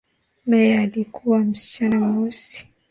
Mary 0.45 0.73
alikuwa 0.77 1.39
msichana 1.39 1.99
mweusi 1.99 2.67